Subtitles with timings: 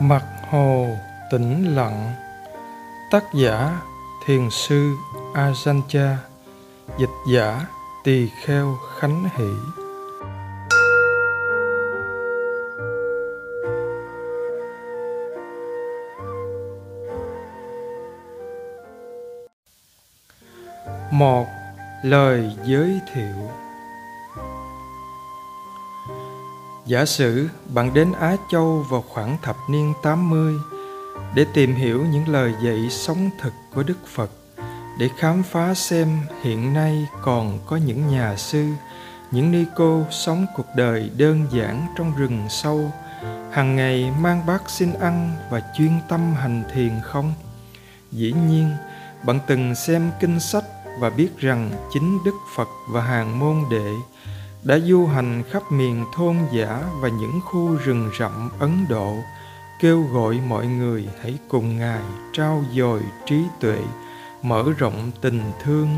[0.00, 0.86] mặt hồ
[1.30, 2.12] tĩnh lặng,
[3.10, 3.80] tác giả
[4.26, 4.92] thiền sư
[5.34, 5.82] ajahn
[6.98, 7.66] dịch giả
[8.04, 9.50] tỳ kheo khánh hỷ.
[21.10, 21.46] Một
[22.02, 23.65] lời giới thiệu.
[26.86, 30.54] Giả sử bạn đến Á Châu vào khoảng thập niên 80
[31.34, 34.30] để tìm hiểu những lời dạy sống thực của Đức Phật,
[34.98, 36.08] để khám phá xem
[36.42, 38.66] hiện nay còn có những nhà sư,
[39.30, 42.92] những ni cô sống cuộc đời đơn giản trong rừng sâu,
[43.52, 47.34] hàng ngày mang bát xin ăn và chuyên tâm hành thiền không?
[48.12, 48.70] Dĩ nhiên,
[49.22, 50.64] bạn từng xem kinh sách
[51.00, 53.92] và biết rằng chính Đức Phật và hàng môn đệ
[54.66, 59.16] đã du hành khắp miền thôn giả và những khu rừng rậm Ấn Độ,
[59.80, 62.02] kêu gọi mọi người hãy cùng Ngài
[62.32, 63.78] trao dồi trí tuệ,
[64.42, 65.88] mở rộng tình thương,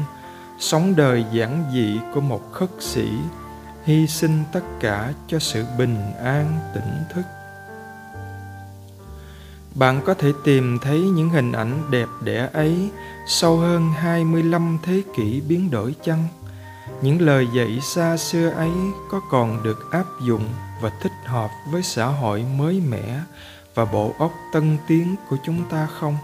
[0.58, 3.08] sống đời giản dị của một khất sĩ,
[3.84, 7.22] hy sinh tất cả cho sự bình an tỉnh thức.
[9.74, 12.90] Bạn có thể tìm thấy những hình ảnh đẹp đẽ ấy
[13.26, 16.28] sau hơn 25 thế kỷ biến đổi chăng?
[17.02, 18.70] Những lời dạy xa xưa ấy
[19.10, 20.44] có còn được áp dụng
[20.80, 23.20] và thích hợp với xã hội mới mẻ
[23.74, 26.16] và bộ óc tân tiến của chúng ta không?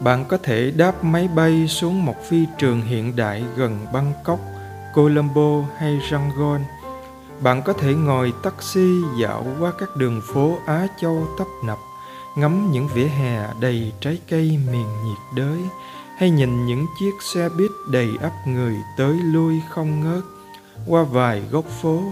[0.00, 4.40] Bạn có thể đáp máy bay xuống một phi trường hiện đại gần bangkok,
[4.94, 6.60] colombo hay rangoon.
[7.40, 8.88] Bạn có thể ngồi taxi
[9.20, 11.78] dạo qua các đường phố á châu tấp nập,
[12.36, 15.58] ngắm những vỉa hè đầy trái cây miền nhiệt đới
[16.16, 20.24] hay nhìn những chiếc xe buýt đầy ắp người tới lui không ngớt.
[20.86, 22.02] Qua vài góc phố,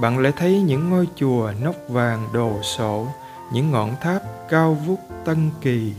[0.00, 3.06] bạn lại thấy những ngôi chùa nóc vàng đồ sộ,
[3.52, 5.92] những ngọn tháp cao vút tân kỳ.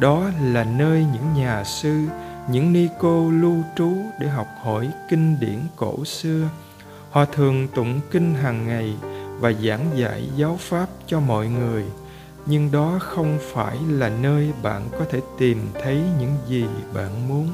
[0.00, 2.06] Đó là nơi những nhà sư,
[2.50, 6.48] những ni cô lưu trú để học hỏi kinh điển cổ xưa.
[7.10, 8.96] Họ thường tụng kinh hàng ngày
[9.40, 11.84] và giảng dạy giáo pháp cho mọi người
[12.50, 17.48] nhưng đó không phải là nơi bạn có thể tìm thấy những gì bạn muốn.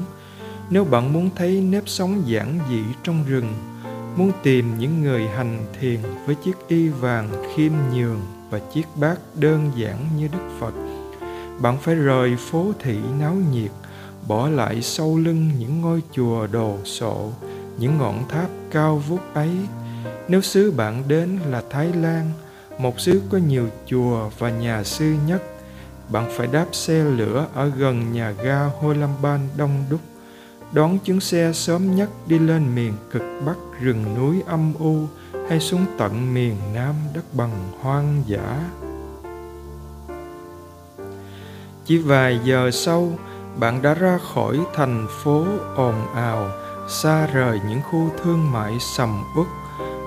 [0.69, 3.53] Nếu bạn muốn thấy nếp sống giản dị trong rừng,
[4.15, 8.19] muốn tìm những người hành thiền với chiếc y vàng khiêm nhường
[8.49, 10.73] và chiếc bát đơn giản như đức phật,
[11.59, 13.71] bạn phải rời phố thị náo nhiệt,
[14.27, 17.31] bỏ lại sau lưng những ngôi chùa đồ sộ,
[17.79, 19.51] những ngọn tháp cao vút ấy.
[20.27, 22.31] Nếu xứ bạn đến là thái lan
[22.77, 25.43] một xứ có nhiều chùa và nhà sư nhất.
[26.09, 29.99] Bạn phải đáp xe lửa ở gần nhà ga Holamban đông đúc.
[30.71, 35.07] Đón chuyến xe sớm nhất đi lên miền cực bắc rừng núi âm u
[35.49, 38.69] hay xuống tận miền nam đất bằng hoang dã.
[41.85, 43.11] Chỉ vài giờ sau,
[43.59, 45.45] bạn đã ra khỏi thành phố
[45.75, 46.51] ồn ào,
[46.89, 49.47] xa rời những khu thương mại sầm uất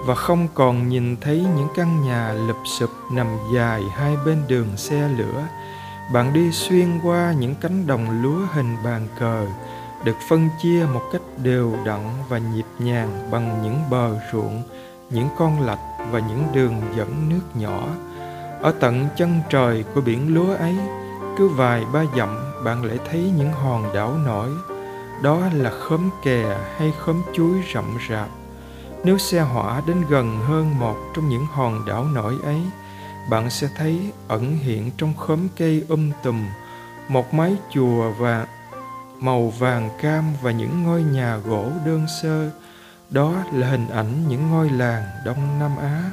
[0.07, 4.77] và không còn nhìn thấy những căn nhà lụp sụp nằm dài hai bên đường
[4.77, 5.45] xe lửa.
[6.13, 9.47] Bạn đi xuyên qua những cánh đồng lúa hình bàn cờ,
[10.05, 14.63] được phân chia một cách đều đặn và nhịp nhàng bằng những bờ ruộng,
[15.11, 15.79] những con lạch
[16.11, 17.89] và những đường dẫn nước nhỏ.
[18.63, 20.77] Ở tận chân trời của biển lúa ấy,
[21.39, 24.49] cứ vài ba dặm bạn lại thấy những hòn đảo nổi.
[25.23, 28.29] Đó là khóm kè hay khóm chuối rậm rạp
[29.05, 32.61] nếu xe hỏa đến gần hơn một trong những hòn đảo nổi ấy,
[33.31, 36.47] bạn sẽ thấy ẩn hiện trong khóm cây um tùm
[37.09, 38.47] một mái chùa và
[39.21, 42.51] màu vàng cam và những ngôi nhà gỗ đơn sơ.
[43.11, 46.11] Đó là hình ảnh những ngôi làng Đông Nam Á.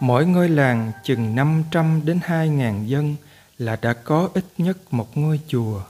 [0.00, 3.16] Mỗi ngôi làng chừng 500 đến 2.000 dân
[3.58, 5.80] là đã có ít nhất một ngôi chùa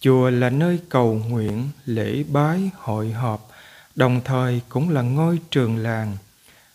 [0.00, 3.48] Chùa là nơi cầu nguyện, lễ bái, hội họp,
[3.94, 6.16] đồng thời cũng là ngôi trường làng.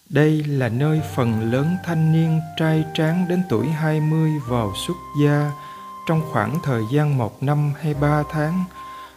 [0.09, 5.51] Đây là nơi phần lớn thanh niên trai tráng đến tuổi 20 vào xuất gia
[6.07, 8.63] trong khoảng thời gian một năm hay ba tháng,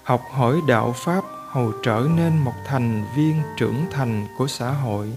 [0.03, 5.13] học hỏi đạo Pháp hầu trở nên một thành viên trưởng thành của xã hội.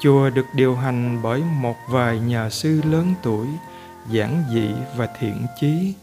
[0.00, 3.46] Chùa được điều hành bởi một vài nhà sư lớn tuổi,
[4.10, 5.94] giản dị và thiện chí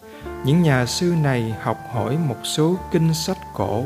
[0.45, 3.83] những nhà sư này học hỏi một số kinh sách cổ,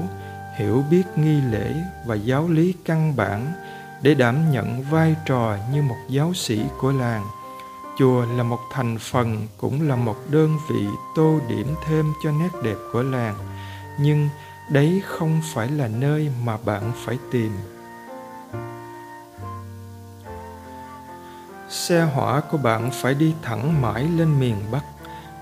[0.58, 1.74] hiểu biết nghi lễ
[2.06, 3.54] và giáo lý căn bản
[4.02, 7.26] để đảm nhận vai trò như một giáo sĩ của làng.
[7.98, 12.50] Chùa là một thành phần cũng là một đơn vị tô điểm thêm cho nét
[12.64, 13.36] đẹp của làng,
[14.00, 14.30] nhưng
[14.70, 17.52] đấy không phải là nơi mà bạn phải tìm.
[21.70, 24.84] Xe hỏa của bạn phải đi thẳng mãi lên miền bắc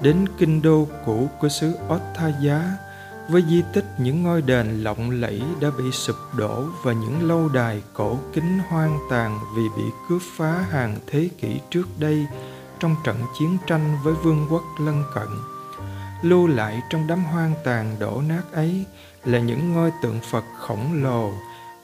[0.01, 2.61] đến kinh đô cũ của xứ Ottaya,
[3.29, 7.49] với di tích những ngôi đền lộng lẫy đã bị sụp đổ và những lâu
[7.49, 12.25] đài cổ kính hoang tàn vì bị cướp phá hàng thế kỷ trước đây
[12.79, 15.27] trong trận chiến tranh với vương quốc lân cận.
[16.21, 18.85] Lưu lại trong đám hoang tàn đổ nát ấy
[19.25, 21.31] là những ngôi tượng Phật khổng lồ,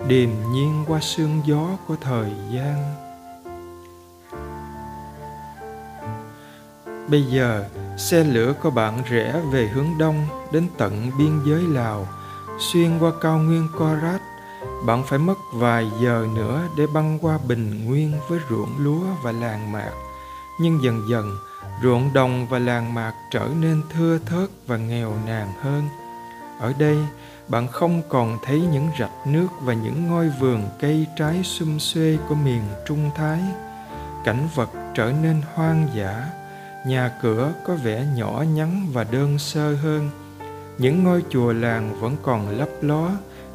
[0.08, 3.03] điềm nhiên qua sương gió của thời gian.
[7.08, 7.66] Bây giờ,
[7.98, 12.08] xe lửa của bạn rẽ về hướng đông đến tận biên giới Lào,
[12.60, 14.22] xuyên qua cao nguyên Korat.
[14.86, 19.32] Bạn phải mất vài giờ nữa để băng qua bình nguyên với ruộng lúa và
[19.32, 19.92] làng mạc.
[20.60, 21.38] Nhưng dần dần,
[21.84, 25.84] ruộng đồng và làng mạc trở nên thưa thớt và nghèo nàn hơn.
[26.60, 26.98] Ở đây,
[27.48, 32.18] bạn không còn thấy những rạch nước và những ngôi vườn cây trái xum xuê
[32.30, 33.40] của miền Trung Thái.
[34.24, 36.30] Cảnh vật trở nên hoang dã,
[36.86, 40.10] nhà cửa có vẻ nhỏ nhắn và đơn sơ hơn.
[40.78, 43.10] Những ngôi chùa làng vẫn còn lấp ló,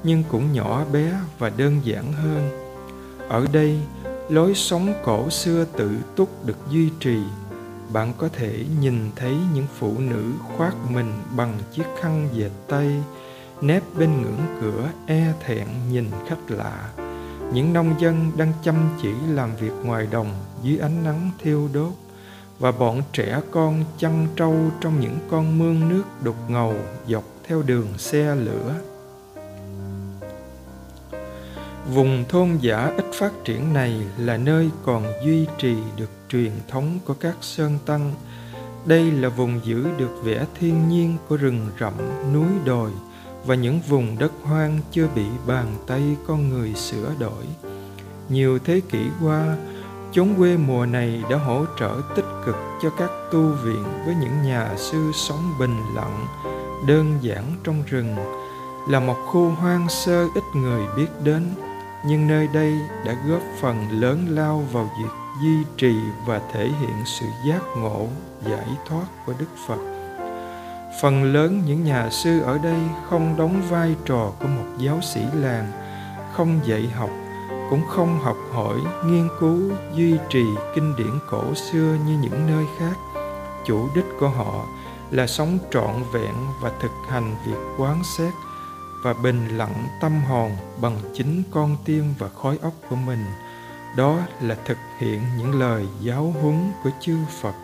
[0.04, 2.50] nhưng cũng nhỏ bé và đơn giản hơn.
[3.28, 3.78] Ở đây,
[4.28, 7.18] lối sống cổ xưa tự túc được duy trì.
[7.92, 13.02] Bạn có thể nhìn thấy những phụ nữ khoác mình bằng chiếc khăn dệt tay,
[13.60, 16.92] nép bên ngưỡng cửa e thẹn nhìn khách lạ.
[17.52, 20.30] Những nông dân đang chăm chỉ làm việc ngoài đồng
[20.62, 21.92] dưới ánh nắng thiêu đốt
[22.58, 26.74] và bọn trẻ con chăn trâu trong những con mương nước đục ngầu
[27.08, 28.74] dọc theo đường xe lửa.
[31.94, 36.98] Vùng thôn giả ít phát triển này là nơi còn duy trì được truyền thống
[37.04, 38.14] của các sơn tăng.
[38.86, 41.92] Đây là vùng giữ được vẻ thiên nhiên của rừng rậm,
[42.32, 42.90] núi đồi
[43.46, 47.44] và những vùng đất hoang chưa bị bàn tay con người sửa đổi.
[48.28, 49.56] Nhiều thế kỷ qua,
[50.12, 54.42] chốn quê mùa này đã hỗ trợ tích cực cho các tu viện với những
[54.42, 56.26] nhà sư sống bình lặng,
[56.86, 58.16] đơn giản trong rừng,
[58.88, 61.46] là một khu hoang sơ ít người biết đến,
[62.06, 62.74] nhưng nơi đây
[63.06, 65.10] đã góp phần lớn lao vào việc
[65.42, 65.94] duy trì
[66.26, 68.06] và thể hiện sự giác ngộ,
[68.44, 69.78] giải thoát của đức phật.
[71.02, 72.80] Phần lớn những nhà sư ở đây
[73.10, 75.72] không đóng vai trò của một giáo sĩ làng,
[76.32, 77.10] không dạy học
[77.70, 79.60] cũng không học hỏi, nghiên cứu,
[79.94, 80.44] duy trì
[80.74, 82.96] kinh điển cổ xưa như những nơi khác.
[83.66, 84.66] Chủ đích của họ
[85.10, 88.32] là sống trọn vẹn và thực hành việc quán xét
[89.04, 90.50] và bình lặng tâm hồn
[90.80, 93.24] bằng chính con tim và khói óc của mình.
[93.96, 97.54] Đó là thực hiện những lời giáo huấn của chư phật.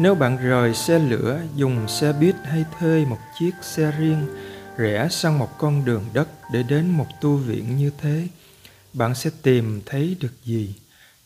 [0.00, 4.26] Nếu bạn rời xe lửa, dùng xe buýt hay thuê một chiếc xe riêng
[4.78, 8.28] rẽ sang một con đường đất để đến một tu viện như thế.
[8.92, 10.74] Bạn sẽ tìm thấy được gì?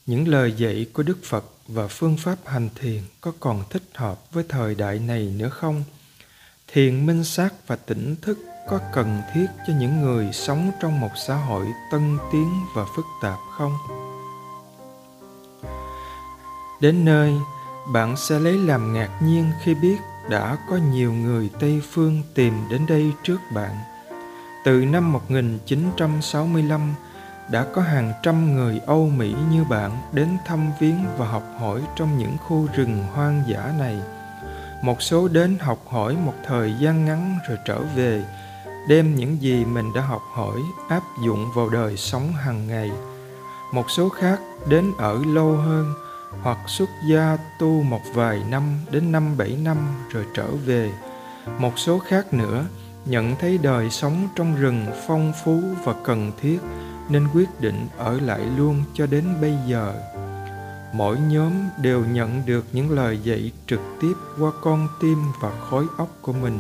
[0.06, 4.32] Những lời dạy của đức phật và phương pháp hành thiền có còn thích hợp
[4.32, 5.84] với thời đại này nữa không?
[6.72, 8.38] Thiền minh sát và tỉnh thức
[8.68, 13.04] có cần thiết cho những người sống trong một xã hội tân tiến và phức
[13.22, 13.72] tạp không?
[16.80, 17.32] Đến nơi,
[17.92, 19.96] bạn sẽ lấy làm ngạc nhiên khi biết
[20.30, 23.76] đã có nhiều người Tây phương tìm đến đây trước bạn.
[24.64, 26.94] Từ năm 1965,
[27.50, 31.82] đã có hàng trăm người Âu Mỹ như bạn đến thăm viếng và học hỏi
[31.96, 33.98] trong những khu rừng hoang dã này.
[34.82, 38.24] Một số đến học hỏi một thời gian ngắn rồi trở về,
[38.88, 42.90] đem những gì mình đã học hỏi áp dụng vào đời sống hàng ngày.
[43.72, 45.94] Một số khác đến ở lâu hơn,
[46.42, 49.76] hoặc xuất gia tu một vài năm đến năm bảy năm
[50.10, 50.92] rồi trở về.
[51.58, 52.66] Một số khác nữa
[53.04, 56.58] nhận thấy đời sống trong rừng phong phú và cần thiết
[57.08, 59.94] nên quyết định ở lại luôn cho đến bây giờ.
[60.92, 65.86] Mỗi nhóm đều nhận được những lời dạy trực tiếp qua con tim và khối
[65.98, 66.58] óc của mình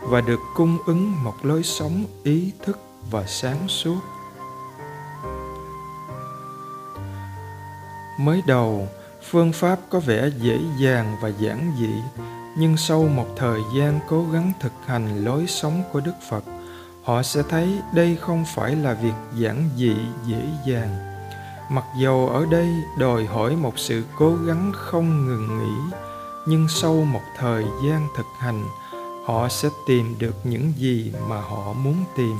[0.00, 2.78] và được cung ứng một lối sống ý thức
[3.10, 4.00] và sáng suốt.
[8.20, 8.88] Mới đầu,
[9.30, 12.22] phương pháp có vẻ dễ dàng và giản dị,
[12.58, 16.44] nhưng sau một thời gian cố gắng thực hành lối sống của đức phật,
[17.02, 20.96] họ sẽ thấy đây không phải là việc giản dị dễ dàng.
[21.70, 25.96] Mặc dầu ở đây đòi hỏi một sự cố gắng không ngừng nghỉ,
[26.46, 28.64] nhưng sau một thời gian thực hành,
[29.24, 32.36] họ sẽ tìm được những gì mà họ muốn tìm.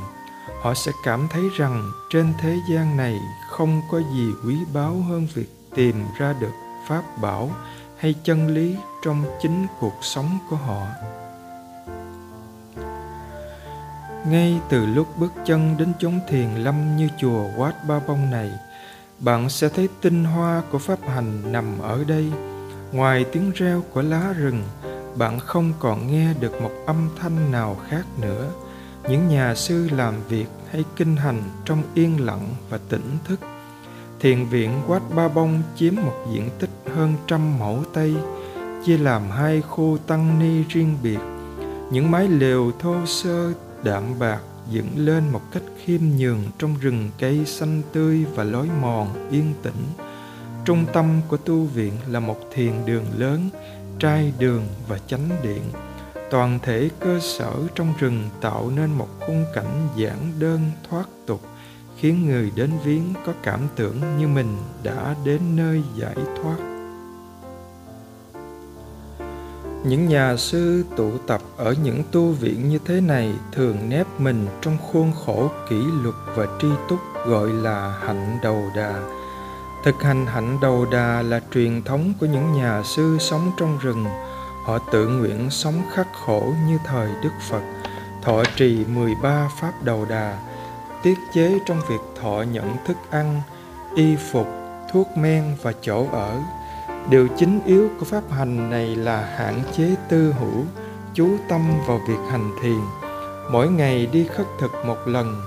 [0.61, 5.27] Họ sẽ cảm thấy rằng trên thế gian này không có gì quý báu hơn
[5.33, 7.51] việc tìm ra được pháp bảo
[7.97, 10.87] hay chân lý trong chính cuộc sống của họ
[14.29, 18.51] ngay từ lúc bước chân đến chốn thiền lâm như chùa Wat Ba Bông này,
[19.19, 22.31] bạn sẽ thấy tinh hoa của pháp hành nằm ở đây.
[22.91, 24.63] Ngoài tiếng reo của lá rừng,
[25.17, 28.51] bạn không còn nghe được một âm thanh nào khác nữa.
[29.09, 33.39] Những nhà sư làm việc hay kinh hành trong yên lặng và tỉnh thức.
[34.25, 38.15] Thiền viện Quách Ba Bông chiếm một diện tích hơn trăm mẫu Tây,
[38.85, 41.19] chia làm hai khu tăng ni riêng biệt.
[41.91, 43.53] Những mái lều thô sơ
[43.83, 44.39] đạm bạc
[44.69, 49.53] dựng lên một cách khiêm nhường trong rừng cây xanh tươi và lối mòn yên
[49.63, 49.83] tĩnh.
[50.65, 53.49] Trung tâm của tu viện là một thiền đường lớn,
[53.99, 55.61] trai đường và chánh điện.
[56.31, 61.41] Toàn thể cơ sở trong rừng tạo nên một khung cảnh giản đơn thoát tục,
[61.97, 66.75] khiến người đến viếng có cảm tưởng như mình đã đến nơi giải thoát.
[69.87, 74.47] những nhà sư tụ tập ở những tu viện như thế này thường nép mình
[74.61, 78.93] trong khuôn khổ kỷ luật và tri túc gọi là hạnh đầu đà.
[79.83, 84.05] Thực hành hạnh đầu đà là truyền thống của những nhà sư sống trong rừng.
[84.65, 87.61] Họ tự nguyện sống khắc khổ như thời đức phật,
[88.23, 90.39] thọ trì 13 pháp đầu đà
[91.05, 93.41] tiết chế trong việc thọ nhận thức ăn,
[93.95, 94.47] y phục,
[94.91, 96.41] thuốc men và chỗ ở.
[97.09, 100.63] Điều chính yếu của pháp hành này là hạn chế tư hữu,
[101.13, 102.79] chú tâm vào việc hành thiền.
[103.51, 105.41] Mỗi ngày đi khất thực một lần,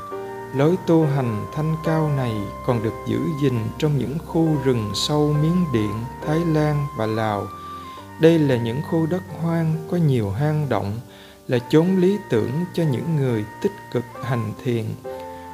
[0.54, 2.32] lối tu hành thanh cao này
[2.66, 5.92] còn được giữ gìn trong những khu rừng sâu miến điện,
[6.26, 7.46] thái lan và lào.
[8.20, 10.92] Đây là những khu đất hoang có nhiều hang động,
[11.48, 14.84] là chốn lý tưởng cho những người tích cực hành thiền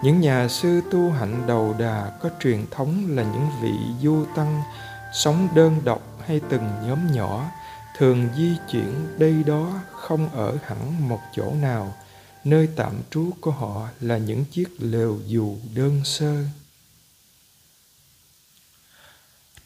[0.04, 4.62] những nhà sư tu hạnh đầu đà có truyền thống là những vị du tăng
[5.14, 7.50] sống đơn độc hay từng nhóm nhỏ,
[7.96, 11.94] thường di chuyển đây đó không ở hẳn một chỗ nào.
[12.44, 16.44] Nơi tạm trú của họ là những chiếc lều dù đơn sơ.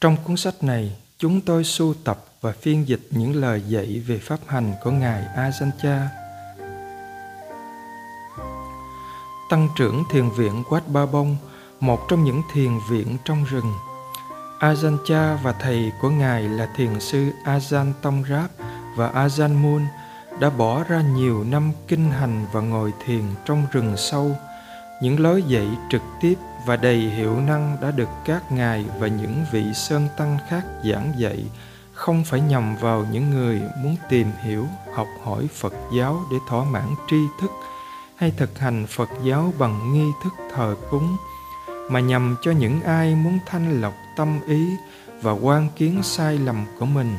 [0.00, 4.18] Trong cuốn sách này, chúng tôi sưu tập và phiên dịch những lời dạy về
[4.18, 6.06] pháp hành của ngài Ajahn
[9.48, 11.36] tăng trưởng thiền viện Quát Ba Bông,
[11.80, 13.72] một trong những thiền viện trong rừng
[14.60, 18.50] Ajahn Cha và thầy của Ngài là thiền sư Ajahn Tông Ráp
[18.96, 19.82] và Ajahn Mun
[20.40, 24.36] đã bỏ ra nhiều năm kinh hành và ngồi thiền trong rừng sâu.
[25.02, 26.34] Những lối dạy trực tiếp
[26.66, 31.12] và đầy hiệu năng đã được các ngài và những vị sơn tăng khác giảng
[31.18, 31.44] dạy
[31.92, 36.64] không phải nhằm vào những người muốn tìm hiểu, học hỏi Phật giáo để thỏa
[36.64, 37.50] mãn tri thức
[38.18, 41.16] hay thực hành Phật giáo bằng nghi thức thờ cúng,
[41.90, 44.76] mà nhằm cho những ai muốn thanh lọc tâm ý
[45.22, 47.16] và quan kiến sai lầm của mình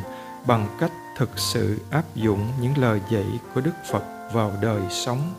[0.47, 4.03] bằng cách thực sự áp dụng những lời dạy của đức phật
[4.33, 5.33] vào đời sống.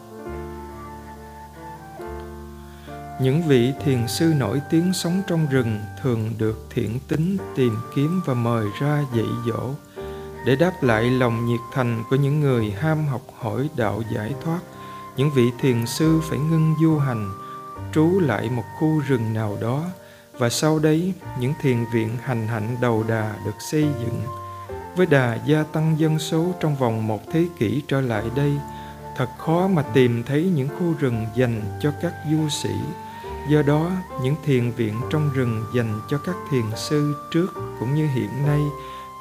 [3.21, 8.21] Những vị thiền sư nổi tiếng sống trong rừng thường được thiện tính tìm kiếm
[8.27, 9.71] và mời ra dạy dỗ
[10.47, 14.61] để đáp lại lòng nhiệt thành của những người ham học hỏi đạo giải thoát
[15.21, 17.31] những vị thiền sư phải ngưng du hành,
[17.93, 19.85] trú lại một khu rừng nào đó,
[20.39, 24.23] và sau đấy những thiền viện hành hạnh đầu đà được xây dựng.
[24.97, 28.53] Với đà gia tăng dân số trong vòng một thế kỷ trở lại đây,
[29.17, 32.75] thật khó mà tìm thấy những khu rừng dành cho các du sĩ.
[33.49, 33.91] Do đó,
[34.23, 38.61] những thiền viện trong rừng dành cho các thiền sư trước cũng như hiện nay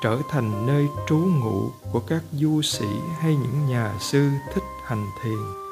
[0.04, 2.88] trở thành nơi trú ngụ của các du sĩ
[3.20, 5.69] hay những nhà sư thích hành thiền.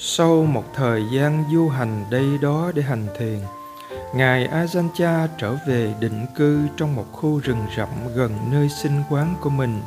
[0.00, 3.38] Sau một thời gian du hành đây đó để hành thiền,
[4.14, 9.34] Ngài Ajahn trở về định cư trong một khu rừng rậm gần nơi sinh quán
[9.40, 9.80] của mình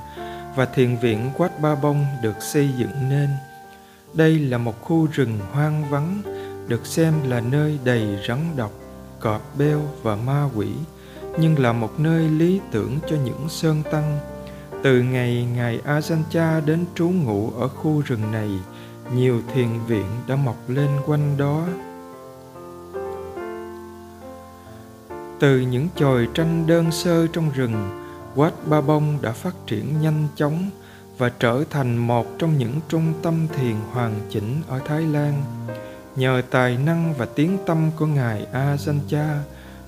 [0.56, 3.30] và thiền viện Quát Ba Bông được xây dựng nên.
[4.14, 6.22] Đây là một khu rừng hoang vắng,
[6.68, 8.72] được xem là nơi đầy rắn độc,
[9.20, 10.68] cọp beo và ma quỷ,
[11.40, 14.20] nhưng là một nơi lý tưởng cho những sơn tăng.
[14.84, 18.50] Từ ngày Ngài Ajahn đến trú ngụ ở khu rừng này,
[19.16, 21.64] nhiều thiền viện đã mọc lên quanh đó.
[25.40, 30.28] Từ những chòi tranh đơn sơ trong rừng, quát ba bông đã phát triển nhanh
[30.36, 30.70] chóng
[31.18, 35.44] và trở thành một trong những trung tâm thiền hoàn chỉnh ở thái lan.
[36.16, 39.44] Nhờ tài năng và tiếng tâm của ngài a San cha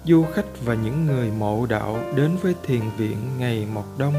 [0.06, 4.14] du khách và những người mộ đạo đến với thiền viện ngày một đông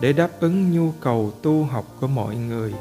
[0.00, 2.74] để đáp ứng nhu cầu tu học của mọi người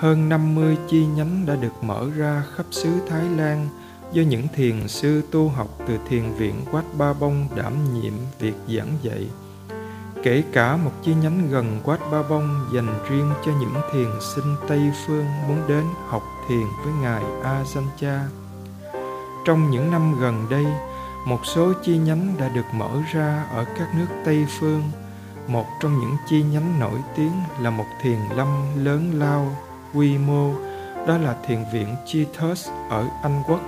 [0.00, 3.68] hơn 50 chi nhánh đã được mở ra khắp xứ Thái Lan
[4.12, 8.54] do những thiền sư tu học từ thiền viện Quát Ba Bông đảm nhiệm việc
[8.68, 9.28] giảng dạy.
[10.22, 14.56] kể cả một chi nhánh gần Quát Ba Bông dành riêng cho những thiền sinh
[14.68, 18.26] Tây Phương muốn đến học thiền với Ngài Ajahn
[19.44, 20.66] Trong những năm gần đây,
[21.26, 24.82] một số chi nhánh đã được mở ra ở các nước Tây Phương.
[25.48, 28.48] Một trong những chi nhánh nổi tiếng là một thiền lâm
[28.84, 29.56] lớn lao,
[29.94, 30.52] quy mô,
[31.06, 33.60] đó là thiền viện Chitos ở Anh Quốc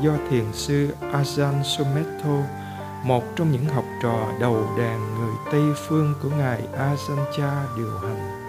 [0.00, 2.36] do thiền sư Ajahn Sumedho
[3.04, 8.40] một trong những học trò đầu đàn người Tây phương của Ngài Ajahn điều hành.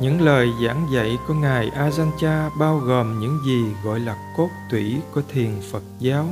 [0.00, 5.00] Những lời giảng dạy của Ngài Ajahn bao gồm những gì gọi là cốt tủy
[5.14, 6.26] của thiền Phật giáo,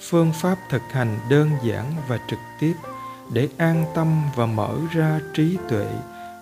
[0.00, 2.74] phương pháp thực hành đơn giản và trực tiếp
[3.32, 5.86] để an tâm và mở ra trí tuệ,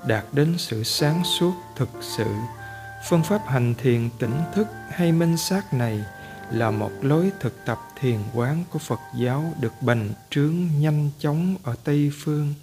[0.07, 2.27] đạt đến sự sáng suốt thực sự.
[3.09, 6.05] Phương pháp hành thiền tỉnh thức hay minh sát này–
[6.51, 11.57] là một lối thực tập thiền quán của Phật giáo được bành trướng nhanh chóng
[11.63, 12.55] ở Tây phương.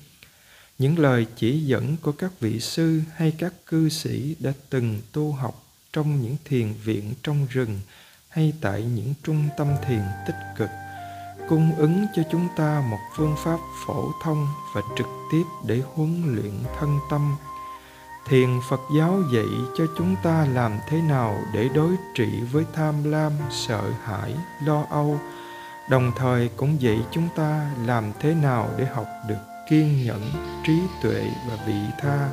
[0.77, 5.31] Những lời chỉ dẫn của các vị sư hay các cư sĩ đã từng tu
[5.31, 5.63] học
[5.93, 7.79] trong những thiền viện trong rừng
[8.29, 10.69] hay tại những trung tâm thiền tích cực
[11.47, 16.35] cung ứng cho chúng ta một phương pháp phổ thông và trực tiếp để huấn
[16.35, 17.35] luyện thân tâm.
[18.29, 19.45] Thiền phật giáo dạy
[19.77, 24.85] cho chúng ta làm thế nào để đối trị với tham lam, sợ hãi, lo
[24.89, 25.19] âu.
[25.89, 29.39] Đồng thời cũng dạy chúng ta làm thế nào để học được
[29.69, 30.21] kiên nhẫn,
[30.65, 32.29] trí tuệ và vị tha.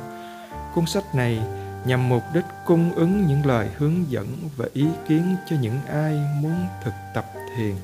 [0.75, 1.41] Cuốn sách này
[1.85, 6.13] nhằm mục đích cung ứng những lời hướng dẫn và ý kiến cho những ai
[6.41, 7.25] muốn thực tập
[7.57, 7.75] thiền.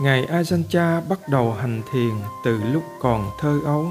[0.00, 2.10] Ngài Ajahn bắt đầu hành thiền
[2.44, 3.86] từ lúc còn thơ ấu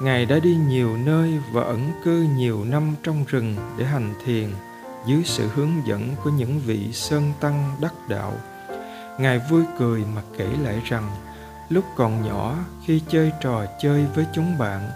[0.00, 4.50] Ngài đã đi nhiều nơi và ẩn cư nhiều năm trong rừng để hành thiền
[5.06, 8.32] dưới sự hướng dẫn của những vị sơn tăng đắc đạo.
[9.18, 11.10] Ngài vui cười mà kể lại rằng
[11.68, 14.90] lúc còn nhỏ khi chơi trò chơi với chúng bạn,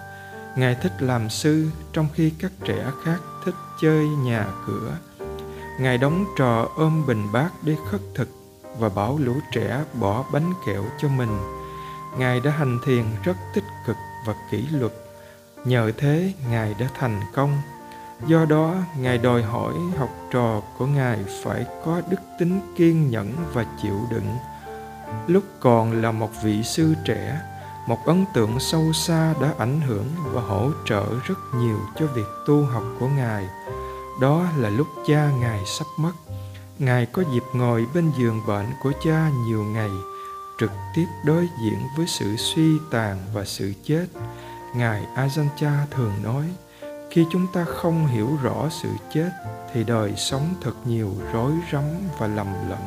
[0.56, 4.97] Ngài thích làm sư trong khi các trẻ khác thích chơi nhà cửa.
[5.80, 8.42] Ngài đóng trò ôm bình bát để khất thực
[8.78, 11.39] và bảo lũ trẻ bỏ bánh kẹo cho mình.
[12.19, 14.93] Ngài đã hành thiền rất tích cực và kỷ luật.
[15.65, 17.63] Nhờ thế, ngài đã thành công.
[18.26, 23.32] Do đó, ngài đòi hỏi học trò của ngài phải có đức tính kiên nhẫn
[23.52, 24.37] và chịu đựng.
[25.26, 27.41] Lúc còn là một vị sư trẻ,
[27.87, 32.26] một ấn tượng sâu xa đã ảnh hưởng và hỗ trợ rất nhiều cho việc
[32.47, 33.47] tu học của ngài.
[34.21, 36.13] Đó là lúc cha ngài sắp mất
[36.78, 39.91] ngài có dịp ngồi bên giường bệnh của cha nhiều ngày
[40.61, 44.06] trực tiếp đối diện với sự suy tàn và sự chết
[44.75, 46.45] Ngài Ajahn thường nói,
[47.11, 49.30] khi chúng ta không hiểu rõ sự chết
[49.73, 51.85] thì đời sống thật nhiều rối rắm
[52.19, 52.80] và lầm lẫn.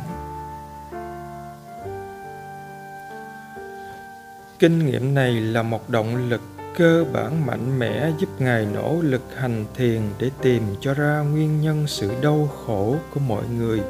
[4.59, 6.41] Kinh nghiệm này là một động lực
[6.77, 11.61] cơ bản mạnh mẽ giúp Ngài nỗ lực hành thiền để tìm cho ra nguyên
[11.61, 13.81] nhân sự đau khổ của mọi người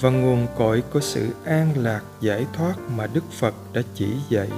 [0.00, 4.48] và nguồn cội của sự an lạc giải thoát mà Đức Phật đã chỉ dạy.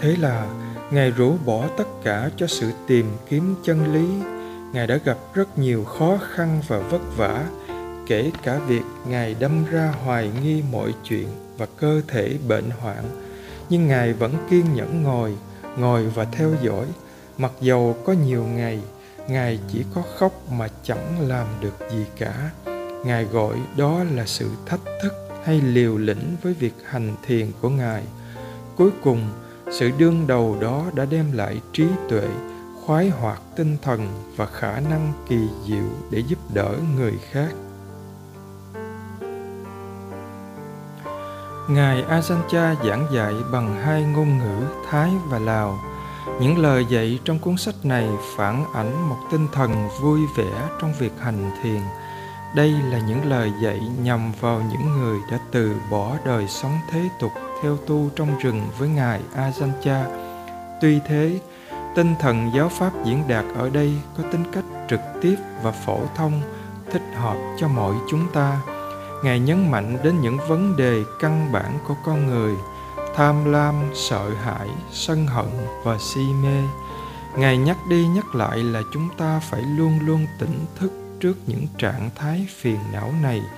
[0.00, 0.46] Thế là
[0.90, 4.06] Ngài rũ bỏ tất cả cho sự tìm kiếm chân lý.
[4.72, 7.44] Ngài đã gặp rất nhiều khó khăn và vất vả,
[8.06, 13.04] kể cả việc Ngài đâm ra hoài nghi mọi chuyện và cơ thể bệnh hoạn.
[13.70, 15.34] Nhưng Ngài vẫn kiên nhẫn ngồi,
[15.76, 16.86] ngồi và theo dõi.
[17.38, 18.80] Mặc dầu có nhiều ngày,
[19.28, 22.50] Ngài chỉ có khóc mà chẳng làm được gì cả.
[23.04, 25.12] Ngài gọi đó là sự thách thức
[25.44, 28.02] hay liều lĩnh với việc hành thiền của Ngài.
[28.76, 29.28] Cuối cùng,
[29.70, 32.28] sự đương đầu đó đã đem lại trí tuệ
[32.84, 37.54] khoái hoạt tinh thần và khả năng kỳ diệu để giúp đỡ người khác
[41.68, 42.48] Ngài Ajahn
[42.84, 45.78] giảng dạy bằng hai ngôn ngữ Thái và Lào.
[46.40, 50.92] Những lời dạy trong cuốn sách này phản ảnh một tinh thần vui vẻ trong
[50.98, 51.80] việc hành thiền.
[52.54, 57.08] Đây là những lời dạy nhằm vào những người đã từ bỏ đời sống thế
[57.20, 60.04] tục theo tu trong rừng với Ngài Ajahn
[60.80, 61.40] Tuy thế,
[61.96, 65.98] tinh thần giáo pháp diễn đạt ở đây có tính cách trực tiếp và phổ
[66.16, 66.42] thông,
[66.90, 68.60] thích hợp cho mọi chúng ta.
[69.24, 72.54] Ngài nhấn mạnh đến những vấn đề căn bản của con người,
[73.16, 75.48] tham lam, sợ hãi, sân hận
[75.84, 76.62] và si mê.
[77.36, 81.66] Ngài nhắc đi nhắc lại là chúng ta phải luôn luôn tỉnh thức trước những
[81.78, 83.42] trạng thái phiền não này–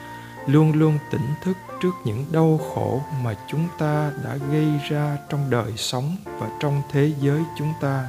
[0.46, 5.50] luôn luôn tỉnh thức trước những đau khổ mà chúng ta đã gây ra trong
[5.50, 8.08] đời sống và trong thế giới chúng ta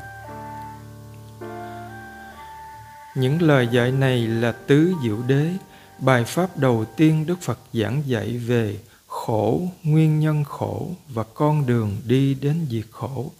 [3.15, 5.53] những lời dạy này là tứ diệu đế
[5.99, 11.65] bài pháp đầu tiên đức phật giảng dạy về khổ, nguyên nhân khổ và con
[11.65, 13.31] đường đi đến diệt khổ.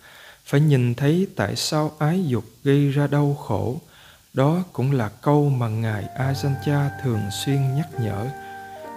[0.46, 3.78] Phải nhìn thấy tại sao ái dục gây ra đau khổ.
[4.34, 6.34] Đó cũng là câu mà ngài a
[6.66, 8.28] cha thường xuyên nhắc nhở.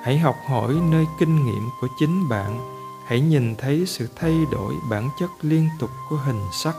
[0.03, 2.81] Hãy học hỏi nơi kinh nghiệm của chính bạn.
[3.07, 6.77] Hãy nhìn thấy sự thay đổi bản chất liên tục của hình sắc,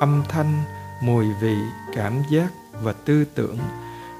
[0.00, 0.64] âm thanh,
[1.02, 1.56] mùi vị,
[1.94, 2.48] cảm giác
[2.82, 3.58] và tư tưởng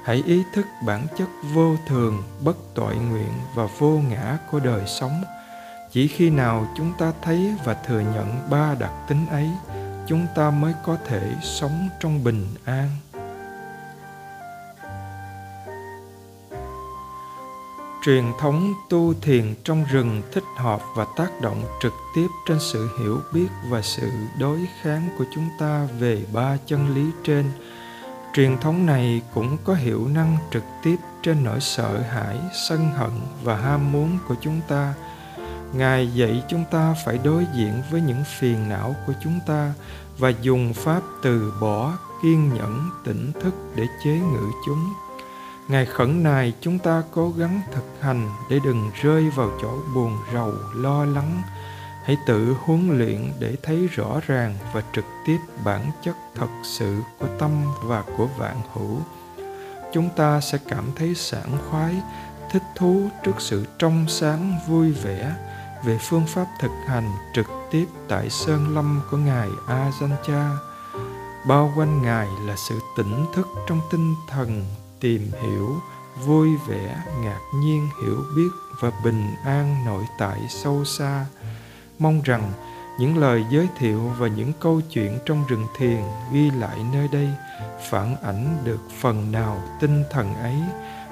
[0.03, 4.83] hãy ý thức bản chất vô thường, bất tội nguyện và vô ngã của đời
[4.87, 5.23] sống.
[5.91, 9.49] Chỉ khi nào chúng ta thấy và thừa nhận ba đặc tính ấy,
[10.07, 12.89] chúng ta mới có thể sống trong bình an.
[18.05, 22.89] Truyền thống tu thiền trong rừng thích hợp và tác động trực tiếp trên sự
[22.99, 27.45] hiểu biết và sự đối kháng của chúng ta về ba chân lý trên
[28.33, 32.37] truyền thống này cũng có hiệu năng trực tiếp trên nỗi sợ hãi,
[32.69, 33.11] sân hận
[33.43, 34.93] và ham muốn của chúng ta.
[35.73, 39.73] Ngài dạy chúng ta phải đối diện với những phiền não của chúng ta
[40.17, 44.93] và dùng pháp từ bỏ, kiên nhẫn, tỉnh thức để chế ngự chúng.
[45.67, 50.17] Ngài khẩn nài chúng ta cố gắng thực hành để đừng rơi vào chỗ buồn
[50.33, 51.41] rầu, lo lắng
[52.03, 57.01] hãy tự huấn luyện để thấy rõ ràng và trực tiếp bản chất thật sự
[57.19, 57.51] của tâm
[57.83, 58.97] và của vạn hữu.
[59.93, 61.95] Chúng ta sẽ cảm thấy sảng khoái,
[62.51, 65.35] thích thú trước sự trong sáng vui vẻ
[65.85, 69.91] về phương pháp thực hành trực tiếp tại sơn lâm của ngài a
[70.27, 70.49] cha
[71.47, 74.65] bao quanh ngài là sự tỉnh thức trong tinh thần
[74.99, 75.75] tìm hiểu,
[76.25, 81.25] vui vẻ, ngạc nhiên, hiểu biết và bình an nội tại sâu xa
[81.99, 82.51] mong rằng
[82.99, 86.01] những lời giới thiệu và những câu chuyện trong rừng thiền
[86.33, 87.29] ghi lại nơi đây
[87.89, 90.55] phản ảnh được phần nào tinh thần ấy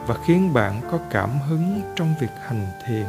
[0.08, 3.06] và khiến bạn có cảm hứng trong việc hành thiền.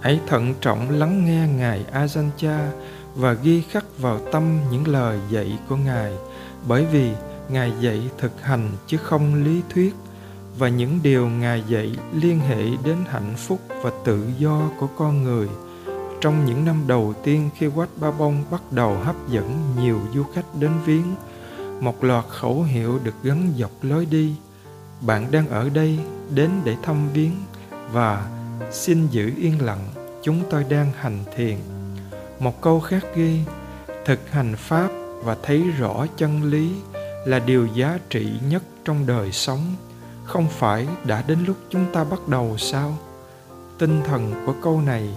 [0.00, 2.70] Hãy thận trọng lắng nghe ngài ajahn
[3.14, 6.12] và ghi khắc vào tâm những lời dạy của ngài,
[6.68, 7.12] bởi vì
[7.48, 9.94] ngài dạy thực hành chứ không lý thuyết
[10.58, 15.22] và những điều ngài dạy liên hệ đến hạnh phúc và tự do của con
[15.22, 15.48] người.
[16.20, 20.24] Trong những năm đầu tiên khi quách Ba Bông bắt đầu hấp dẫn nhiều du
[20.34, 21.14] khách đến viếng,
[21.80, 24.34] một loạt khẩu hiệu được gắn dọc lối đi.
[25.00, 25.98] Bạn đang ở đây
[26.34, 27.32] đến để thăm viếng
[27.92, 28.28] và
[28.72, 29.88] xin giữ yên lặng,
[30.22, 31.56] chúng tôi đang hành thiền
[32.38, 33.40] một câu khác ghi,
[34.04, 34.88] thực hành pháp
[35.24, 36.72] và thấy rõ chân lý
[37.26, 39.76] là điều giá trị nhất trong đời sống
[40.28, 42.94] không phải đã đến lúc chúng ta bắt đầu sao?
[43.78, 45.08] Tinh thần của câu này,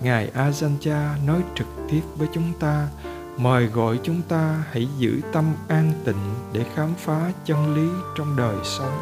[0.00, 2.88] ngài ajahn nói trực tiếp với chúng ta.
[3.36, 8.36] Mời gọi chúng ta hãy giữ tâm an tịnh để khám phá chân lý trong
[8.36, 8.98] đời sống.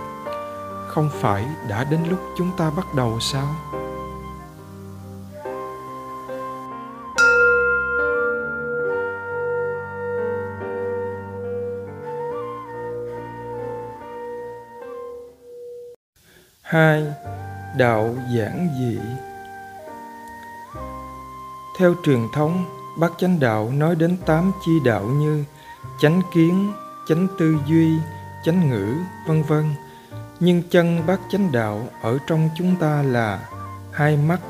[0.89, 3.55] Không phải đã đến lúc chúng ta bắt đầu sao?
[16.77, 17.05] Hai
[17.77, 18.99] đạo giảng dị.
[21.79, 22.65] Theo truyền thống,
[22.99, 25.45] bát chánh đạo nói đến tám chi đạo như
[26.01, 26.73] chánh kiến,
[27.09, 27.99] chánh tư duy,
[28.45, 28.95] chánh ngữ,
[29.27, 29.65] vân vân.
[30.41, 33.49] Nhưng chân bát chánh đạo ở trong chúng ta là
[33.93, 34.41] hai mắt,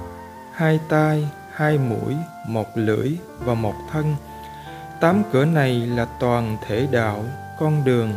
[0.53, 2.17] hai tai, hai mũi,
[2.49, 4.17] một lưỡi và một thân.
[5.01, 7.25] Tám cửa này là toàn thể đạo,
[7.59, 8.15] con đường.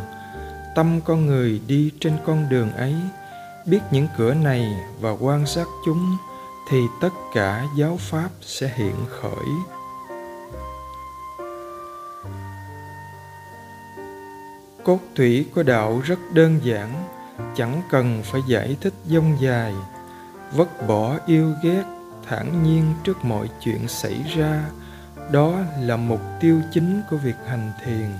[0.74, 2.94] Tâm con người đi trên con đường ấy
[3.66, 6.16] biết những cửa này và quan sát chúng,
[6.70, 9.46] thì tất cả giáo pháp sẽ hiện khởi.
[14.84, 17.08] Cốt thủy của đạo rất đơn giản,
[17.56, 19.74] chẳng cần phải giải thích dông dài.
[20.52, 21.84] Vứt bỏ yêu ghét
[22.28, 24.64] thản nhiên trước mọi chuyện xảy ra,
[25.30, 28.10] đó là mục tiêu chính của việc hành thiền.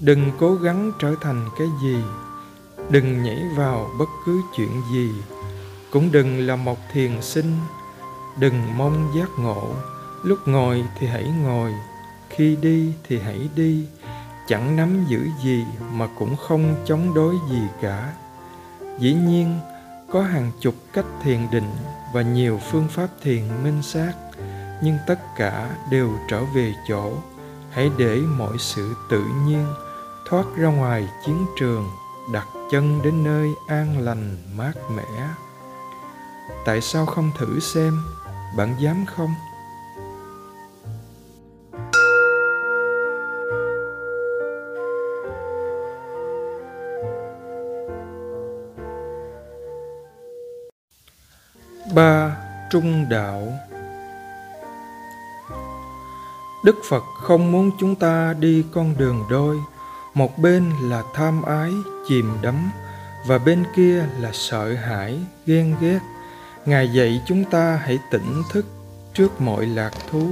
[0.00, 1.96] Đừng cố gắng trở thành cái gì
[2.92, 5.10] đừng nhảy vào bất cứ chuyện gì.
[5.90, 7.56] Cũng đừng là một thiền sinh.
[8.38, 9.74] Đừng mong giác ngộ.
[10.22, 11.72] Lúc ngồi thì hãy ngồi.
[12.28, 13.86] Khi đi thì hãy đi.
[14.48, 18.12] Chẳng nắm giữ gì mà cũng không chống đối gì cả.
[18.98, 19.60] Dĩ nhiên,
[20.10, 21.70] có hàng chục cách thiền định
[22.14, 24.12] và nhiều phương pháp thiền minh sát,
[24.82, 27.12] nhưng tất cả đều trở về chỗ.
[27.70, 29.66] Hãy để mọi sự tự nhiên
[30.28, 31.84] thoát ra ngoài chiến trường
[32.30, 35.28] đặt chân đến nơi an lành, mát mẻ.
[36.64, 38.02] Tại sao không thử xem,
[38.56, 39.34] bạn dám không?
[51.94, 52.36] Ba
[52.70, 53.52] trung đạo.
[56.64, 59.56] Đức phật không muốn chúng ta đi con đường đôi
[60.14, 61.70] một bên là tham ái,
[62.08, 62.70] chìm đắm,
[63.26, 65.98] và bên kia là sợ hãi, ghen ghét.
[66.66, 68.66] Ngài dạy chúng ta hãy tỉnh thức
[69.14, 70.28] trước mọi lạc thú.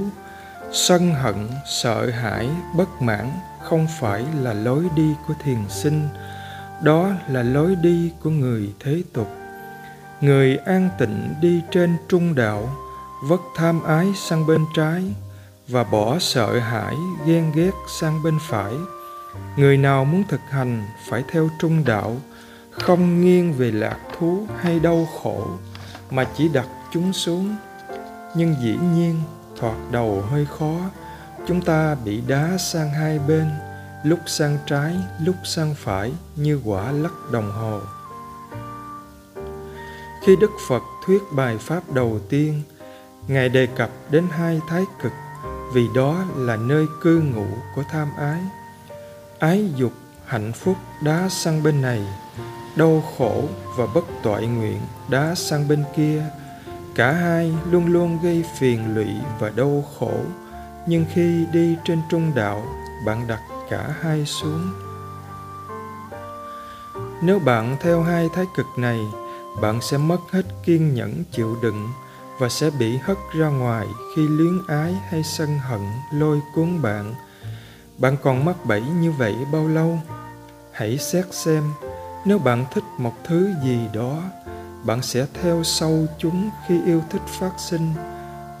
[0.73, 1.49] Sân hận,
[1.81, 3.31] sợ hãi, bất mãn
[3.63, 6.07] không phải là lối đi của thiền sinh.
[6.83, 9.27] Đó là lối đi của người thế tục.
[10.21, 12.69] Người an tịnh đi trên trung đạo,
[13.23, 15.03] vất tham ái sang bên trái,
[15.67, 18.73] và bỏ sợ hãi, ghen ghét sang bên phải
[19.55, 22.17] người nào muốn thực hành phải theo trung đạo,
[22.71, 25.47] không nghiêng về lạc thú hay đau khổ,
[26.09, 27.55] mà chỉ đặt chúng xuống.
[28.35, 29.21] Nhưng dĩ nhiên,
[29.59, 30.75] thoạt đầu hơi khó,
[31.47, 33.49] chúng ta bị đá sang hai bên,
[34.03, 37.79] lúc sang trái, lúc sang phải, như quả lắc đồng hồ.
[40.25, 42.61] Khi đức phật thuyết bài pháp đầu tiên,
[43.27, 45.11] ngài đề cập đến hai thái cực,
[45.73, 48.41] vì đó là nơi cư ngụ của tham ái
[49.41, 49.91] ái dục,
[50.25, 52.01] hạnh phúc đá sang bên này,
[52.75, 53.43] đau khổ
[53.77, 56.23] và bất toại nguyện đá sang bên kia.
[56.95, 59.07] Cả hai luôn luôn gây phiền lụy
[59.39, 60.13] và đau khổ,
[60.87, 62.63] nhưng khi đi trên trung đạo,
[63.05, 64.73] bạn đặt cả hai xuống.
[67.21, 68.99] Nếu bạn theo hai thái cực này,
[69.61, 71.89] bạn sẽ mất hết kiên nhẫn chịu đựng
[72.39, 75.81] và sẽ bị hất ra ngoài khi luyến ái hay sân hận
[76.13, 77.15] lôi cuốn bạn
[78.01, 79.99] bạn còn mắc bẫy như vậy bao lâu?
[80.71, 81.63] Hãy xét xem.
[82.25, 84.23] Nếu bạn thích một thứ gì đó,
[84.83, 87.93] bạn sẽ theo sau chúng khi yêu thích phát sinh.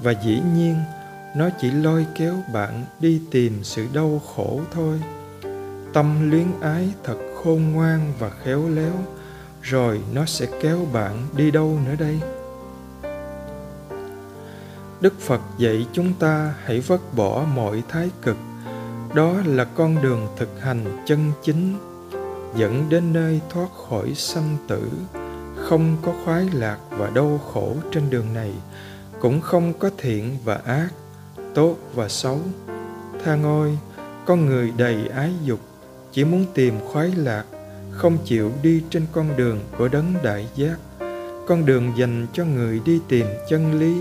[0.01, 0.75] Và dĩ nhiên,
[1.35, 5.01] nó chỉ lôi kéo bạn đi tìm sự đau khổ thôi.
[5.93, 8.93] Tâm luyến ái thật khôn ngoan và khéo léo,
[9.61, 12.19] rồi nó sẽ kéo bạn đi đâu nữa đây?
[15.01, 18.37] Đức phật dạy chúng ta hãy vứt bỏ mọi thái cực
[19.15, 21.77] đó là con đường thực hành chân chính,
[22.55, 24.91] dẫn đến nơi thoát khỏi sanh tử.
[25.55, 28.53] Không có khoái lạc và đau khổ trên đường này,
[29.19, 30.89] cũng không có thiện và ác,
[31.53, 32.39] tốt và xấu.
[33.25, 33.77] Tha ôi
[34.25, 35.59] con người đầy ái dục,
[36.11, 37.45] chỉ muốn tìm khoái lạc,
[37.91, 40.75] không chịu đi trên con đường của đấng đại giác.
[41.47, 43.95] Con đường dành cho người đi tìm chân lý,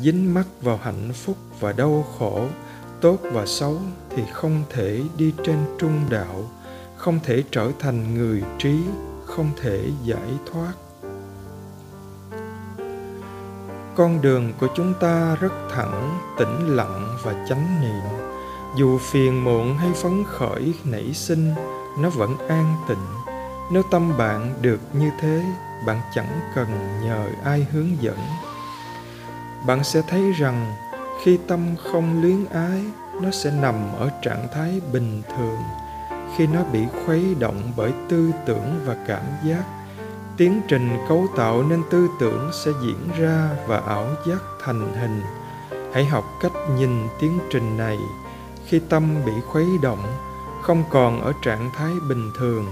[0.00, 2.46] dính mắc vào hạnh phúc và đau khổ
[3.04, 3.76] tốt và xấu
[4.10, 6.50] thì không thể đi trên trung đạo,
[6.96, 8.78] không thể trở thành người trí,
[9.26, 10.72] không thể giải thoát.
[13.96, 18.18] Con đường của chúng ta rất thẳng, tĩnh lặng và chánh niệm.
[18.76, 21.54] Dù phiền muộn hay phấn khởi, nảy sinh,
[21.98, 23.06] nó vẫn an tịnh.
[23.72, 25.44] Nếu tâm bạn được như thế,
[25.86, 26.68] bạn chẳng cần
[27.04, 28.18] nhờ ai hướng dẫn.
[29.66, 30.74] Bạn sẽ thấy rằng
[31.24, 32.84] khi tâm không luyến ái,
[33.22, 35.58] nó sẽ nằm ở trạng thái bình thường.
[36.36, 39.64] Khi nó bị khuấy động bởi tư tưởng và cảm giác,
[40.36, 45.22] tiến trình cấu tạo nên tư tưởng sẽ diễn ra và ảo giác thành hình.
[45.94, 47.98] Hãy học cách nhìn tiến trình này.
[48.66, 50.06] Khi tâm bị khuấy động,
[50.62, 52.66] không còn ở trạng thái bình thường,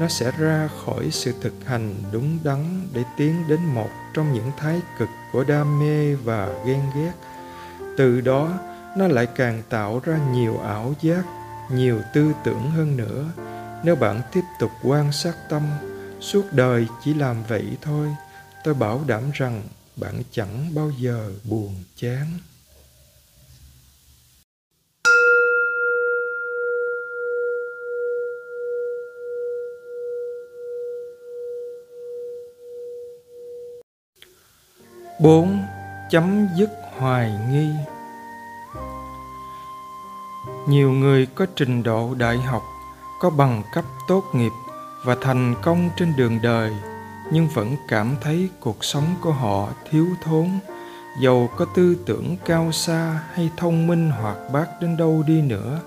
[0.00, 4.50] nó sẽ ra khỏi sự thực hành đúng đắn để tiến đến một trong những
[4.58, 7.12] thái cực của đam mê và ghen ghét
[7.96, 8.58] từ đó,
[8.96, 11.24] nó lại càng tạo ra nhiều ảo giác,
[11.72, 13.24] nhiều tư tưởng hơn nữa.
[13.84, 15.62] Nếu bạn tiếp tục quan sát tâm,
[16.20, 18.08] suốt đời chỉ làm vậy thôi,
[18.64, 19.62] tôi bảo đảm rằng
[19.96, 22.26] bạn chẳng bao giờ buồn chán.
[35.20, 35.66] Bốn,
[36.10, 37.68] chấm dứt hoài nghi.
[40.68, 42.62] Nhiều người có trình độ đại học,
[43.20, 44.52] có bằng cấp tốt nghiệp
[45.04, 46.72] và thành công trên đường đời,
[47.32, 50.48] nhưng vẫn cảm thấy cuộc sống của họ thiếu thốn
[51.20, 55.80] dầu có tư tưởng cao xa hay thông minh hoạt bát đến đâu đi nữa,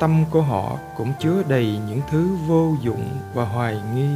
[0.00, 4.08] tâm của họ cũng chứa đầy những thứ vô dụng và hoài nghi.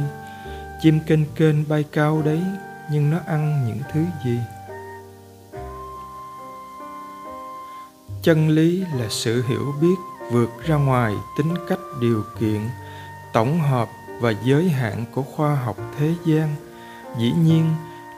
[0.81, 2.43] Chim kênh kênh bay cao đấy,
[2.91, 4.39] nhưng nó ăn những thứ gì?
[8.23, 9.95] Chân lý là sự hiểu biết
[10.31, 12.61] vượt ra ngoài tính cách điều kiện,
[13.33, 16.55] tổng hợp và giới hạn của khoa học thế gian.
[17.19, 17.65] Dĩ nhiên,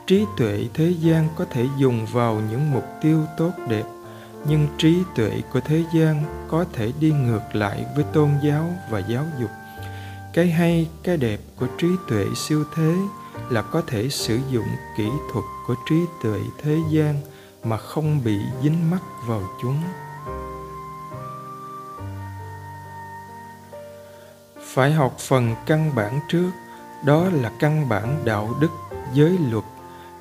[0.08, 3.84] trí tuệ thế gian có thể dùng vào những mục tiêu tốt đẹp,
[4.46, 9.00] nhưng trí tuệ của thế gian có thể đi ngược lại với tôn giáo và
[9.00, 9.50] giáo dục.
[10.34, 12.96] Cái hay, cái đẹp của trí tuệ siêu thế
[13.50, 17.16] là có thể sử dụng kỹ thuật của trí tuệ thế gian
[17.64, 19.82] mà không bị dính mắc vào chúng.
[24.74, 26.52] Phải học phần căn bản trước,
[27.06, 28.72] đó là căn bản đạo đức,
[29.14, 29.64] giới luật,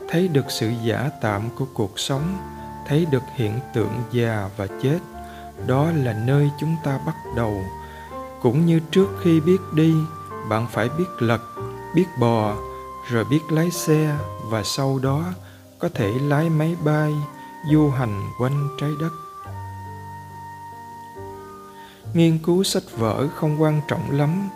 [0.08, 2.38] thấy được sự giả tạm của cuộc sống,
[2.88, 4.98] thấy được hiện tượng già và chết,
[5.66, 7.64] đó là nơi chúng ta bắt đầu.
[8.42, 9.94] Cũng như trước khi biết đi,
[10.48, 11.42] bạn phải biết lật,
[11.94, 12.54] biết bò,
[13.10, 15.24] rồi biết lái xe và sau đó
[15.78, 17.12] có thể lái máy bay
[17.70, 19.12] du hành quanh trái đất.
[22.14, 24.48] Nghiên cứu sách vở không quan trọng lắm,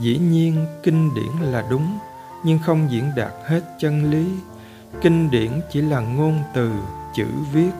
[0.00, 1.98] dĩ nhiên kinh điển là đúng,
[2.44, 4.26] nhưng không diễn đạt hết chân lý.
[5.00, 6.72] Kinh điển chỉ là ngôn từ,
[7.14, 7.70] chữ viết,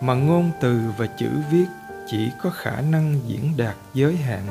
[0.00, 1.66] mà ngôn từ và chữ viết
[2.10, 4.46] chỉ có khả năng diễn đạt giới hạn.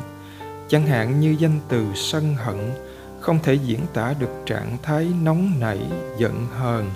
[0.68, 2.72] Chẳng hạn như danh từ sân hận
[3.20, 5.80] không thể diễn tả được trạng thái nóng nảy,
[6.18, 6.92] giận hờn,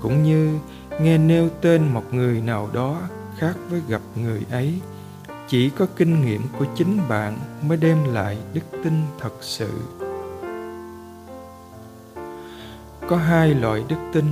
[0.00, 0.58] cũng như
[1.00, 3.00] nghe nêu tên một người nào đó
[3.36, 4.74] khác với gặp người ấy,
[5.48, 9.70] chỉ có kinh nghiệm của chính bạn mới đem lại đức tin thật sự.
[13.08, 14.24] Có hai loại đức tin.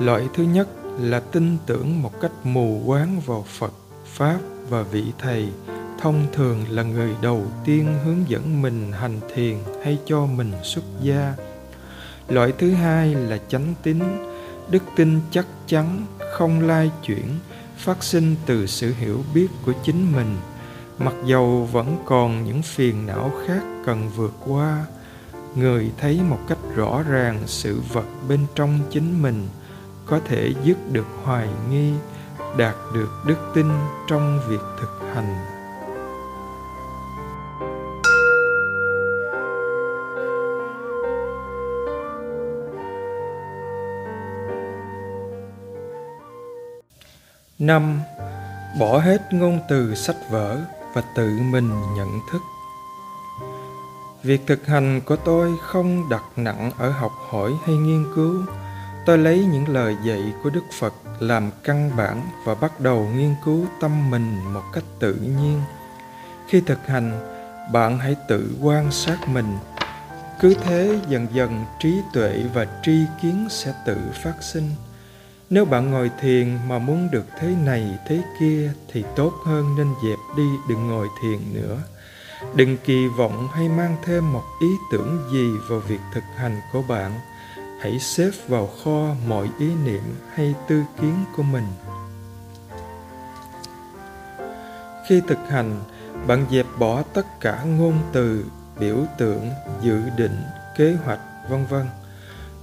[0.00, 0.68] Loại thứ nhất
[1.00, 3.72] là tin tưởng một cách mù quáng vào phật,
[4.04, 5.48] pháp và vị thầy,
[6.00, 10.84] thông thường là người đầu tiên hướng dẫn mình hành thiền hay cho mình xuất
[11.02, 11.34] gia.
[12.28, 13.98] Loại thứ hai là chánh tín
[14.70, 17.38] đức tin chắc chắn không lai chuyển,
[17.76, 20.36] phát sinh từ sự hiểu biết của chính mình.
[20.98, 24.84] Mặc dầu vẫn còn những phiền não khác cần vượt qua,
[25.54, 29.48] người thấy một cách rõ ràng sự vật bên trong chính mình
[30.06, 31.92] có thể dứt được hoài nghi,
[32.56, 33.66] đạt được đức tin
[34.08, 35.49] trong việc thực hành.
[47.60, 48.00] Năm,
[48.78, 50.58] bỏ hết ngôn từ sách vở
[50.94, 52.42] và tự mình nhận thức.
[54.22, 58.42] Việc thực hành của tôi không đặt nặng ở học hỏi hay nghiên cứu.
[59.06, 63.34] Tôi lấy những lời dạy của đức phật làm căn bản và bắt đầu nghiên
[63.44, 65.62] cứu tâm mình một cách tự nhiên.
[66.48, 67.12] Khi thực hành,
[67.72, 69.58] bạn hãy tự quan sát mình.
[70.40, 74.70] Cứ thế dần dần trí tuệ và tri kiến sẽ tự phát sinh
[75.50, 79.86] nếu bạn ngồi thiền mà muốn được thế này, thế kia thì tốt hơn nên
[80.04, 81.78] dẹp đi, đừng ngồi thiền nữa.
[82.54, 86.82] Đừng kỳ vọng hay mang thêm một ý tưởng gì vào việc thực hành của
[86.82, 87.12] bạn.
[87.80, 90.02] Hãy xếp vào kho mọi ý niệm
[90.34, 91.66] hay tư kiến của mình.
[95.08, 95.80] Khi thực hành,
[96.26, 98.44] bạn dẹp bỏ tất cả ngôn từ,
[98.78, 99.50] biểu tượng,
[99.82, 100.42] dự định,
[100.76, 101.86] kế hoạch, vân vân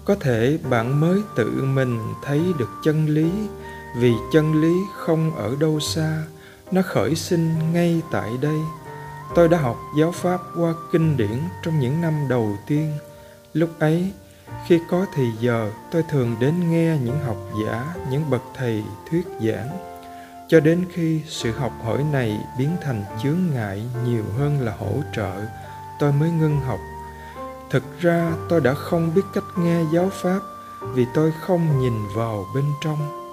[0.08, 3.32] có thể bạn mới tự mình thấy được chân lý,
[3.98, 6.24] vì chân lý không ở đâu xa,
[6.72, 8.58] nó khởi sinh ngay tại đây.
[9.36, 12.94] Tôi đã học giáo pháp qua kinh điển trong những năm đầu tiên.
[13.54, 14.12] Lúc ấy,
[14.68, 19.28] khi có thì giờ, tôi thường đến nghe những học giả, những bậc thầy thuyết
[19.42, 19.70] giảng.
[20.48, 24.94] Cho đến khi sự học hỏi này biến thành chướng ngại nhiều hơn là hỗ
[25.16, 25.32] trợ,
[26.00, 26.80] tôi mới ngưng học
[27.70, 30.40] thực ra tôi đã không biết cách nghe giáo pháp
[30.94, 33.28] vì tôi không nhìn vào bên trong.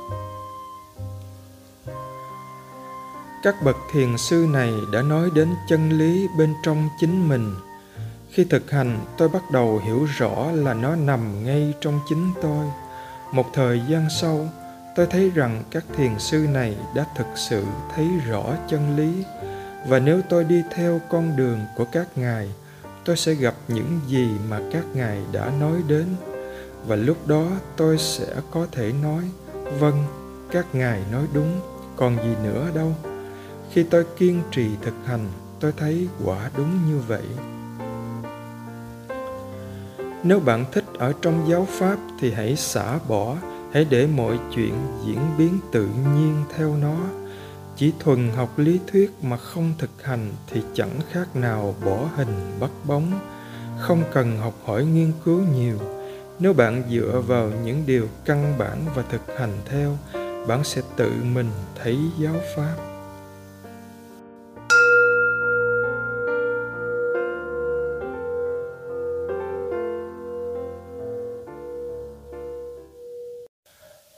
[3.43, 7.55] Các bậc thiền sư này đã nói đến chân lý bên trong chính mình.
[8.31, 12.67] Khi thực hành, tôi bắt đầu hiểu rõ là nó nằm ngay trong chính tôi.
[13.33, 14.49] Một thời gian sau,
[14.97, 19.25] tôi thấy rằng các thiền sư này đã thực sự thấy rõ chân lý.
[19.89, 22.49] Và nếu tôi đi theo con đường của các ngài
[23.05, 26.07] tôi sẽ gặp những gì mà các ngài đã nói đến,
[26.87, 29.23] và lúc đó tôi sẽ có thể nói
[29.79, 30.05] vâng
[30.51, 31.61] các ngài nói đúng,
[31.97, 32.95] còn gì nữa đâu.
[33.73, 35.27] Khi tôi kiên trì thực hành,
[35.61, 37.25] tôi thấy quả đúng như vậy.
[40.23, 43.37] Nếu bạn thích ở trong giáo pháp thì hãy xả bỏ,
[43.73, 44.75] hãy để mọi chuyện
[45.07, 46.97] diễn biến tự nhiên theo nó
[47.77, 52.57] chỉ thuần học lý thuyết mà không thực hành thì chẳng khác nào bỏ hình
[52.61, 53.21] bắt bóng.
[53.79, 55.79] Không cần học hỏi nghiên cứu nhiều.
[56.39, 59.97] Nếu bạn dựa vào những điều căn bản và thực hành theo,
[60.47, 61.51] bạn sẽ tự mình
[61.83, 62.75] thấy giáo pháp.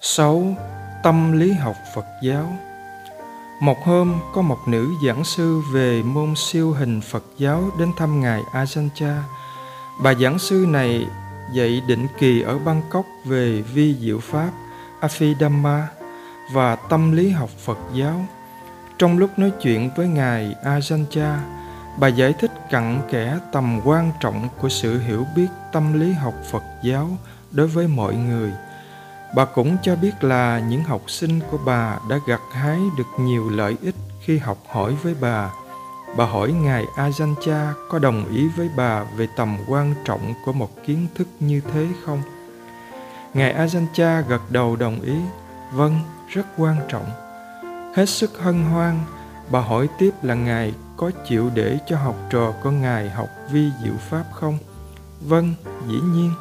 [0.00, 0.56] Sáu,
[1.02, 2.58] tâm lý học phật giáo
[3.60, 8.20] một hôm, có một nữ giảng sư về môn siêu hình Phật giáo đến thăm
[8.20, 8.88] Ngài Ajahn
[10.02, 11.06] Bà giảng sư này
[11.52, 14.50] dạy định kỳ ở Bangkok về vi diệu Pháp
[15.00, 15.88] Abhidhamma
[16.52, 18.24] và tâm lý học Phật giáo.
[18.98, 21.36] Trong lúc nói chuyện với Ngài Ajahn
[21.98, 26.34] bà giải thích cặn kẽ tầm quan trọng của sự hiểu biết tâm lý học
[26.50, 27.10] Phật giáo
[27.50, 28.52] đối với mọi người.
[29.36, 33.50] Bà cũng cho biết là những học sinh của bà đã gặt hái được nhiều
[33.50, 35.50] lợi ích khi học hỏi với bà.
[36.16, 40.70] Bà hỏi Ngài Ajahn có đồng ý với bà về tầm quan trọng của một
[40.86, 42.22] kiến thức như thế không?
[43.34, 45.16] Ngài Ajahn gật đầu đồng ý.
[45.72, 47.06] Vâng, rất quan trọng.
[47.94, 49.00] Hết sức hân hoan,
[49.50, 53.70] bà hỏi tiếp là Ngài có chịu để cho học trò của Ngài học vi
[53.84, 54.58] diệu pháp không?
[55.20, 55.54] Vâng,
[55.88, 56.32] dĩ nhiên.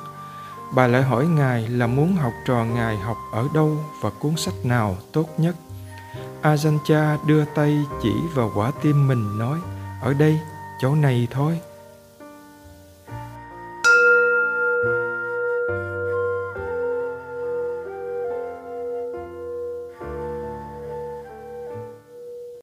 [0.76, 4.54] Bà lại hỏi Ngài là muốn học trò Ngài học ở đâu và cuốn sách
[4.64, 5.56] nào tốt nhất.
[6.42, 9.60] Ajahn đưa tay chỉ vào quả tim mình nói,
[10.02, 10.40] ở đây,
[10.82, 11.60] chỗ này thôi.